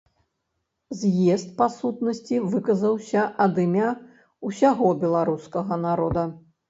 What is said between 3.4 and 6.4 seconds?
ад імя ўсяго беларускага народа.